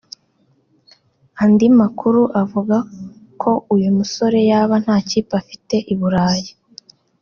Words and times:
Andi 1.43 1.67
makuru 1.81 2.21
avuga 2.41 2.77
ko 3.41 3.51
uyu 3.75 3.89
musore 3.97 4.39
yaba 4.51 4.75
nta 4.83 4.97
kipe 5.09 5.33
afite 5.41 5.75
I 5.93 5.95
Burayi 5.99 6.49